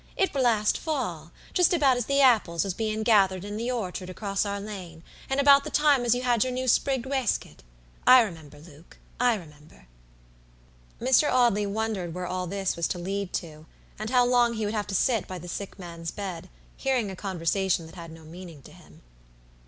It 0.17 0.33
were 0.33 0.41
last 0.41 0.79
fall, 0.79 1.31
just 1.53 1.75
about 1.75 1.95
as 1.95 2.07
the 2.07 2.21
apples 2.21 2.63
was 2.63 2.73
bein' 2.73 3.03
gathered 3.03 3.45
in 3.45 3.55
the 3.55 3.69
orchard 3.69 4.09
across 4.09 4.47
our 4.47 4.59
lane, 4.59 5.03
and 5.29 5.39
about 5.39 5.63
the 5.63 5.69
time 5.69 6.05
as 6.05 6.15
you 6.15 6.23
had 6.23 6.43
your 6.43 6.49
new 6.51 6.67
sprigged 6.67 7.05
wesket. 7.05 7.61
I 8.07 8.21
remember, 8.23 8.57
Luke, 8.59 8.97
I 9.19 9.35
remember." 9.35 9.85
Mr. 10.99 11.31
Audley 11.31 11.67
wondered 11.67 12.15
where 12.15 12.25
all 12.25 12.47
this 12.47 12.75
was 12.75 12.87
to 12.87 12.97
lead 12.97 13.31
to, 13.33 13.67
and 13.99 14.09
how 14.09 14.25
long 14.25 14.55
he 14.55 14.65
would 14.65 14.73
have 14.73 14.87
to 14.87 14.95
sit 14.95 15.27
by 15.27 15.37
the 15.37 15.47
sick 15.47 15.77
man's 15.77 16.09
bed, 16.09 16.49
hearing 16.77 17.11
a 17.11 17.15
conversation 17.15 17.85
that 17.85 17.93
had 17.93 18.09
no 18.09 18.23
meaning 18.23 18.63
to 18.63 18.71
him. 18.71 19.03